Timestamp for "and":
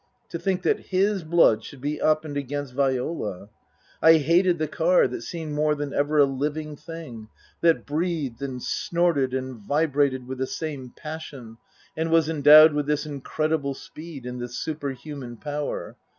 2.25-2.35, 8.41-8.63, 9.35-9.57, 11.95-12.09, 14.25-14.41